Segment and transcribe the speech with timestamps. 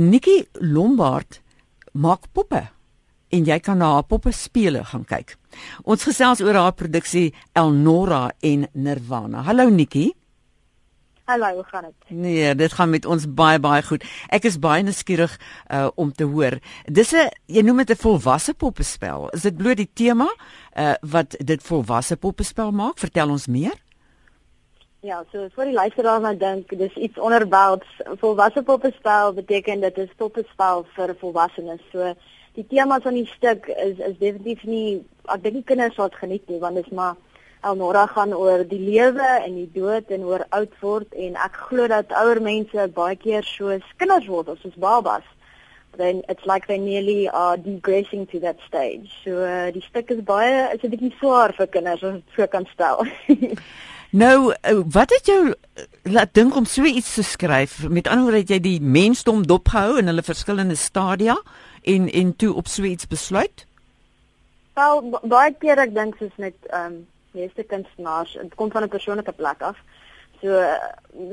[0.00, 1.42] Nikki Lombard
[1.92, 2.62] maak poppe
[3.30, 5.34] en jy kan na haar poppe spele gaan kyk.
[5.84, 9.44] Ons gesels oor haar produksie Elnora en Nirvana.
[9.44, 10.06] Hallo Nikki.
[11.28, 12.16] Hallo, hoe gaan dit?
[12.16, 14.06] Nee, dit gaan met ons baie baie goed.
[14.32, 15.36] Ek is baie nuuskierig
[15.68, 16.58] uh om te hoor.
[16.88, 19.28] Dis 'n jy noem dit 'n volwasse poppespel.
[19.36, 20.32] Is dit bloot die tema
[20.76, 22.98] uh wat dit volwasse poppespel maak?
[22.98, 23.76] Vertel ons meer.
[25.00, 27.88] Ja, so vir die luisteraars nou dink, dis iets onderbouts.
[28.20, 31.80] Volwasse poppespel beteken dit is poppespel vir volwassenes.
[31.88, 32.10] So
[32.58, 36.20] die tema van die stuk is is definitief nie ek dink die kinders sal dit
[36.20, 37.16] geniet nie want dit is maar
[37.64, 41.88] Elnora gaan oor die lewe en die dood en oor oud word en ek glo
[41.88, 45.24] dat ouer mense baie keer soos kinders word of soos babas.
[45.96, 49.08] Then it's like they nearly are digressing to that stage.
[49.24, 52.46] So uh, die stuk is baie is 'n bietjie swaar vir kinders as ek so
[52.46, 53.06] kan stel.
[54.10, 57.88] nou, uh, wat het jou uh, laat dink om so iets te skryf?
[57.88, 61.36] Met ander woorde, het jy die mensdom dopgehou in hulle verskillende stadia
[61.82, 63.66] en en toe op so iets besluit?
[64.74, 68.88] Wel, baie keer ek dink soos met ehm um, meeste kunstenaars, dit kom van 'n
[68.88, 69.76] persoonlike plek af.
[70.40, 70.74] So uh,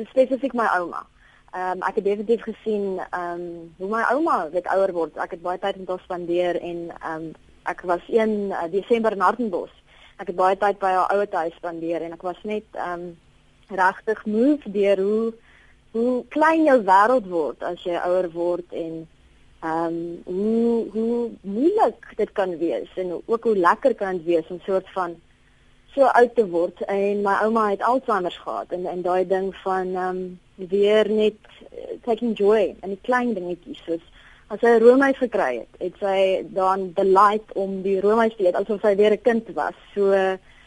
[0.09, 1.05] spesifiek my ouma.
[1.51, 5.17] Ehm um, ek het definitief gesien ehm um, hoe my ouma weet ouer word.
[5.17, 7.31] Ek het baie tyd met haar spandeer en ehm um,
[7.63, 9.71] ek was 1 uh, eh, Desember in Hartenbos.
[10.17, 13.07] Ek het baie tyd by haar ouer huis spandeer en ek was net ehm um,
[13.67, 15.33] regtig moeg deur hoe
[15.91, 18.93] hoe klein jou wêreld word as jy ouer word en
[19.59, 24.51] ehm um, hoe hoe moeilik dit kan wees en ook hoe lekker kan dit wees
[24.53, 25.15] om soort van
[25.93, 26.81] so oud te word.
[26.85, 31.37] En my ouma het Alzheimer gehad en en daai ding van ehm um, weer net
[31.71, 34.05] uh, taking joy in die klein dingetjies soos
[34.47, 36.19] as sy roomys gekry het, het sy
[36.55, 39.75] dan delight om die roomys te eet asof sy weer 'n kind was.
[39.93, 40.11] So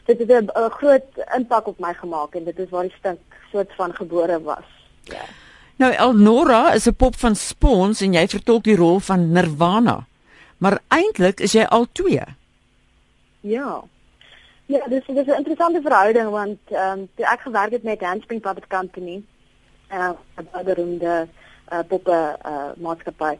[0.06, 3.20] dit het 'n groot impak op my gemaak en dit is waar die stink
[3.52, 4.68] soort van gebore was.
[5.04, 5.24] Ja.
[5.76, 10.06] Nou Elnora is 'n pop van Spons en jy vertolk die rol van Nirvana.
[10.58, 12.24] Maar eintlik is jy al twee.
[13.40, 13.82] Ja.
[14.66, 18.40] Ja, dis dis 'n interessante verhouding want ehm um, toe ek gewerk het met Handspring
[18.40, 19.22] Puppet Company,
[19.92, 21.28] uh 'n beroemde
[21.72, 23.38] uh poppe uh maatskappy,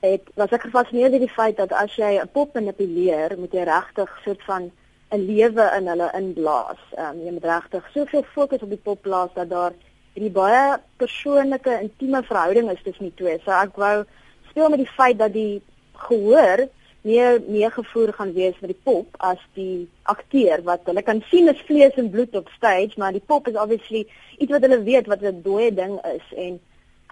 [0.00, 3.64] het was ek gefassineerd deur die feit dat as jy 'n pop manipuleer, moet jy
[3.66, 4.70] regtig soort van
[5.10, 6.80] 'n lewe in hulle inblaas.
[6.96, 9.72] Ehm um, jy moet regtig soveel fokus op die pop plaas dat daar
[10.14, 13.38] hierdie baie persoonlike, intieme verhouding is tussen die twee.
[13.44, 14.04] So ek wou
[14.50, 15.62] speel met die feit dat die
[16.08, 16.68] gehoor
[17.00, 21.60] meer meegevoer gaan wees met die pop as die akteur wat hulle kan sien is
[21.66, 24.06] vlees en bloed op stage, maar die pop is obviously
[24.38, 26.60] iets wat hulle weet wat 'n dooie ding is en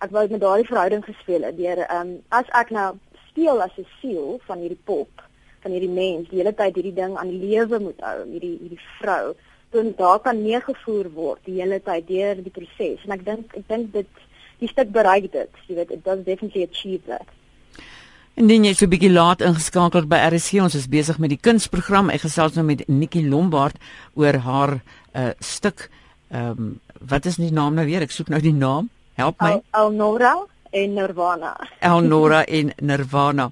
[0.05, 2.89] ek wou met daardie verhouding gespeel het deur ehm um, as ek nou
[3.29, 5.23] speel as 'n siel van hierdie pop,
[5.63, 8.85] van hierdie mens, die hele tyd hierdie ding aan die lewe moet hou, hierdie hierdie
[9.01, 9.35] vrou,
[9.71, 13.69] dan daar kan meegevoer word die hele tyd deur die proses en ek dink ek
[13.69, 14.09] dink dit
[14.61, 17.29] die stuk bereik dit, jy weet, it does definitely achieve that.
[18.37, 22.11] Indien jy so 'n bietjie laat ingeskakel by RSG, ons is besig met die kunsprogram.
[22.11, 23.77] Ek gesels nou met Nikki Lombard
[24.15, 24.81] oor haar
[25.15, 25.89] uh stuk.
[26.31, 28.03] Ehm um, wat is die naam nou weer?
[28.03, 28.91] Ek soek nou die naam.
[29.17, 29.61] Help my.
[29.73, 30.35] Elnora
[30.71, 31.57] en Nirvana.
[31.81, 33.51] Elnora en Nirvana.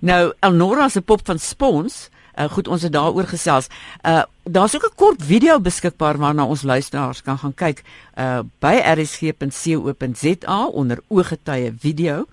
[0.00, 3.70] Nou Elnora se pop van Spons Uh, goed, ons het daaroor gesels.
[4.04, 7.82] Uh daar's ook 'n kort video beskikbaar waarna ons luisteraars kan gaan kyk
[8.14, 12.24] uh by rsg.co.za onder ooggetuie video.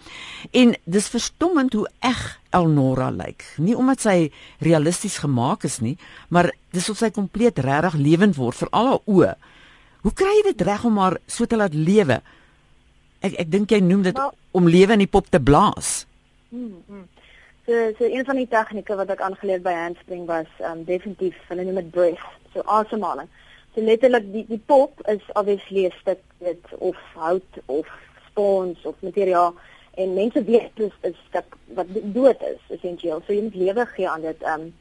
[0.52, 3.54] En dis verstommend hoe eg Elnora lyk.
[3.58, 5.98] Nie omdat sy realisties gemaak is nie,
[6.28, 9.36] maar dis of sy kompleet regtig lewend word vir al haar oë.
[10.02, 12.22] Hoe kry jy dit reg om haar so te laat lewe?
[13.24, 16.06] Ek ek dink jy noem dit well, om lewe in die pop te blaas.
[16.52, 17.06] Mm, mm.
[17.66, 21.64] So so een van die tegnieke wat ek aangeleer by handspring was um definitief hulle
[21.64, 23.30] noem dit breath, so asemhaling.
[23.74, 27.88] So letterlik die die pop is obviously 'n stuk dit of hout of
[28.28, 29.56] spons of materiaal
[29.96, 33.22] en mense weet dis 'n stuk wat dood is essensieel.
[33.26, 34.44] So jy moet lewe gee aan dit.
[34.44, 34.74] Um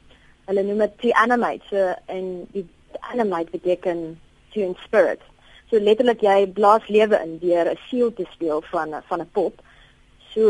[0.45, 1.63] hulle noem dit to animate.
[1.69, 2.67] So en die
[2.99, 4.19] animate beteken
[4.51, 5.21] to in spirit.
[5.73, 9.53] So letterlik jy blaas lewe in deur 'n siel te speel van van 'n pop.
[10.33, 10.41] So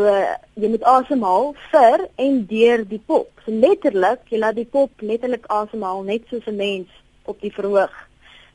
[0.61, 3.29] jy moet asemhaal vir en deur die pop.
[3.45, 6.89] So letterlik, jy laat die pop letterlik asemhaal net soos 'n mens
[7.23, 7.95] op die verhoog.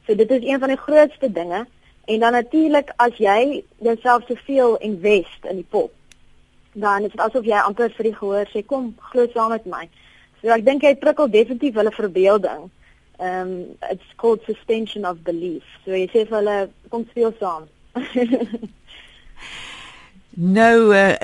[0.06, 1.66] So dit is een van die grootste dinge
[2.04, 5.90] en dan natuurlik as jy jouself soveel invest in die pop,
[6.72, 9.88] dan is dit asof jy amper vir die gehoor sê kom glo saam met my.
[10.42, 12.70] So ek dink jy prikkel definitief hulle verbeelding.
[13.18, 15.64] Um it's called suspension of belief.
[15.84, 16.58] So jy sê vir hulle
[16.90, 17.66] kom speel saam.
[20.38, 21.14] Nou uh,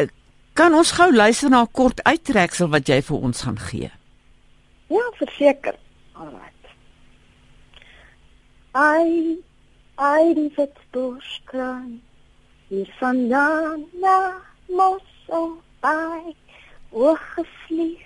[0.58, 3.91] kan ons gou luister na 'n kort uittreksel wat jy vir ons gaan gee.
[4.91, 5.76] Ja, verseker.
[6.12, 6.64] Alright.
[8.73, 9.38] Ai,
[9.94, 12.02] ai die Witbuschkran,
[12.69, 16.35] hier vandaan na Mos so by
[16.91, 18.02] oorgevlieg.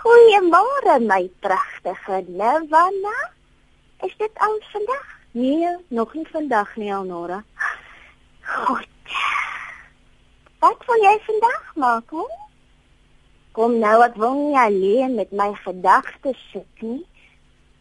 [0.00, 3.16] Goeiemôre my pragtige Lewana.
[4.00, 5.08] Is dit al vandag?
[5.32, 7.44] Nee, nog nie vandag nie, Alnora.
[8.40, 8.88] Goed.
[10.58, 12.32] Wat wil jy vandag maak, hoor?
[13.52, 17.04] Kom nou, ek wil nie alleen met my gedagtes sit nie.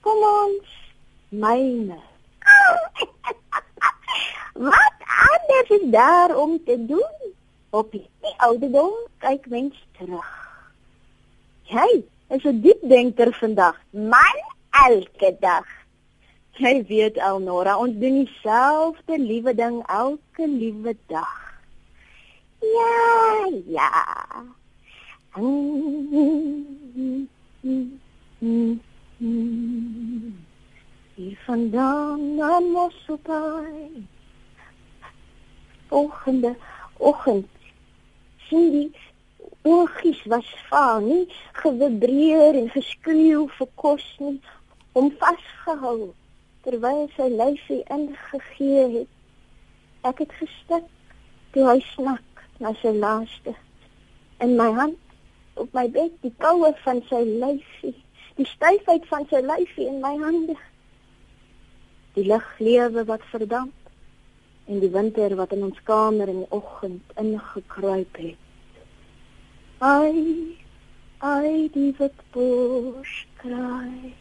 [0.04, 0.76] Kom ons,
[1.32, 2.02] myne.
[4.74, 7.34] Wat anders is daar om te doen?
[7.72, 10.49] Op die ouderdom kyk mens terug.
[11.70, 13.76] Jy is 'n diep denker vandag.
[13.92, 14.38] Man,
[14.88, 15.68] elke dag.
[16.58, 21.62] Jy weet Elnora, ons doen dieselfde liewe ding elke liewe dag.
[22.60, 23.92] Ja, ja.
[31.16, 34.08] Hier vandaan na Mosselbaai.
[35.90, 36.56] Oggende,
[36.98, 37.48] oggend.
[38.48, 38.92] Sien die
[39.70, 41.26] oogies was vaal nie,
[41.62, 44.38] gevibreer en geskreeu vir kos nie,
[44.98, 46.12] om vasgehou
[46.66, 49.12] terwyl sy lyfie ingegee het.
[50.10, 50.88] Ek het gestik
[51.54, 53.54] toe hy snak na sy laaste.
[54.44, 57.96] In my hand op my bed die koue van sy lyfie
[58.40, 60.56] die styfheid van sy lyfie in my hande.
[62.16, 63.76] Die liglewe wat verdamp
[64.72, 68.49] en die winter wat in ons kamer in die oggend ingekruip het
[69.80, 70.56] ai
[71.20, 74.14] ai die wat bors kry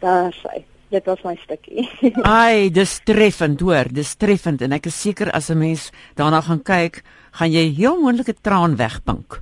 [0.00, 0.64] daar sê
[0.94, 1.88] dit was my stukkie.
[2.22, 6.62] Ai, dis treffend, hoor, dis treffend en ek is seker as 'n mens daarna gaan
[6.62, 7.02] kyk,
[7.32, 9.40] gaan jy heel moontlike traan wegpink.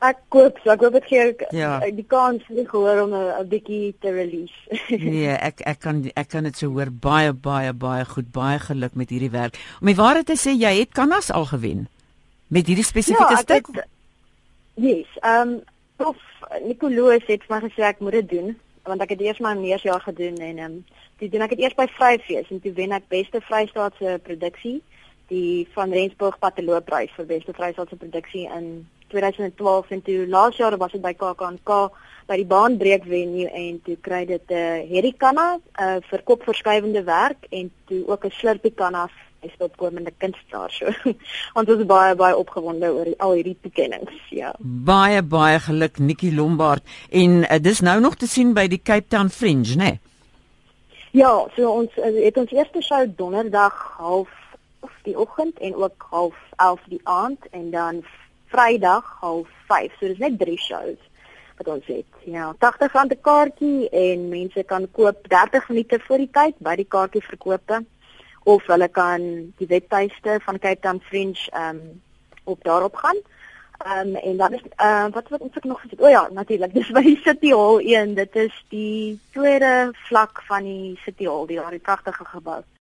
[0.00, 1.78] Ek koop, so ek hoop dit gee ja.
[1.84, 4.56] die kans vir gehoor om 'n bietjie te release.
[5.12, 8.96] nee, ek ek kan ek kan dit so hoor baie baie baie goed, baie geluk
[8.96, 9.54] met hierdie werk.
[9.80, 11.86] Om die waarheid te sê, jy het kanas al gewen
[12.50, 13.68] met hierdie spesifieke ja, stuk.
[13.72, 13.86] Het,
[14.74, 15.60] yes, ehm um,
[16.00, 16.18] prof
[16.64, 18.54] Nicoloos het vir my gesê ek moet dit doen
[18.88, 20.78] want ek het eers my neersjaar gedoen en ehm um,
[21.20, 24.80] toe doen ek dit eers by Vryfees en toe wen ek beste Vrystaatse produksie
[25.30, 28.70] die van Rensburg Pateloprys vir beste Vrystaatse produksie in
[29.12, 31.74] 2012 en toe laas jaar was dit by KAKNK
[32.30, 37.46] by die baanbreek venue en toe kry dit 'n uh, Herikanna uh, vir kopverskywende werk
[37.50, 39.08] en toe ook 'n Slurpie kanna
[39.40, 40.92] is opkomende kunstenaar so.
[41.58, 44.52] Ons is baie baie opgewonde oor die, al hierdie toekennings, ja.
[44.60, 49.08] Baie baie geluk Nikki Lombard en uh, dis nou nog te sien by die Cape
[49.08, 49.94] Town Fringe, né?
[49.94, 50.00] Nee?
[51.10, 54.30] Ja, so ons uh, het ons eerste show donderdag half
[54.80, 58.02] of die oggend en ook half 11 die aand en dan
[58.50, 59.96] Vrydag half 5.
[59.98, 60.98] So dis net drie shows
[61.58, 62.06] wat ons het.
[62.24, 66.74] Ja, 80 rand 'n kaartjie en mense kan koop 30 minute voor die tyd by
[66.76, 67.84] die kaartjie verkope
[68.44, 69.20] of hulle kan
[69.56, 72.02] die webtuiste van Cape Town Fringe ehm um,
[72.44, 73.16] op daarop gaan.
[73.78, 76.00] Ehm um, en dan is ehm uh, wat wat ons ek nog gesê.
[76.00, 78.14] O ja, natuurlik, dis by die City Hall 1.
[78.14, 82.62] Dit is die tweede vlak van die City Hall, die daai pragtige gebou.